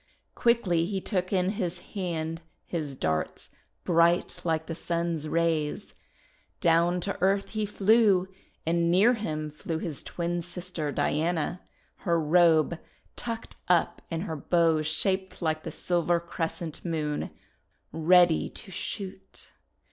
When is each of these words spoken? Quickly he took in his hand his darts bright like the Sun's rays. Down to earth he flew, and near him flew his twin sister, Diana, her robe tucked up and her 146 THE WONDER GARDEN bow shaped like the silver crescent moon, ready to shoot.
Quickly 0.33 0.87
he 0.87 0.99
took 0.99 1.31
in 1.31 1.49
his 1.51 1.77
hand 1.93 2.41
his 2.65 2.95
darts 2.95 3.51
bright 3.83 4.41
like 4.43 4.65
the 4.65 4.73
Sun's 4.73 5.27
rays. 5.27 5.93
Down 6.59 6.99
to 7.01 7.21
earth 7.21 7.49
he 7.49 7.67
flew, 7.67 8.25
and 8.65 8.89
near 8.89 9.13
him 9.13 9.51
flew 9.51 9.77
his 9.77 10.01
twin 10.01 10.41
sister, 10.41 10.91
Diana, 10.91 11.61
her 11.97 12.19
robe 12.19 12.79
tucked 13.15 13.57
up 13.67 14.01
and 14.09 14.23
her 14.23 14.37
146 14.37 14.57
THE 15.03 15.09
WONDER 15.13 15.19
GARDEN 15.19 15.25
bow 15.29 15.29
shaped 15.29 15.39
like 15.43 15.61
the 15.63 15.71
silver 15.71 16.19
crescent 16.19 16.83
moon, 16.83 17.29
ready 17.91 18.49
to 18.49 18.71
shoot. 18.71 19.49